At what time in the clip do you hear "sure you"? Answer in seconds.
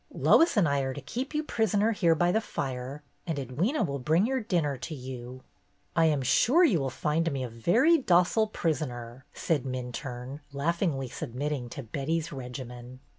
6.23-6.79